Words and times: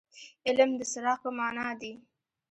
علم 0.47 0.69
د 0.79 0.81
څراغ 0.91 1.17
په 1.23 1.29
معنا 1.37 1.67
دي. 1.81 1.93